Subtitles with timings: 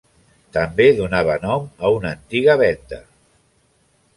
[0.55, 3.01] També donava nom a una antiga vénda.